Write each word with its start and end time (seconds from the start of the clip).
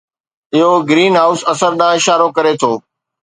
اهو 0.55 0.73
green 0.89 1.13
house 1.19 1.41
اثر 1.53 1.71
ڏانهن 1.79 1.97
اشارو 2.01 2.27
ڪري 2.37 2.53
ٿو 2.61 2.71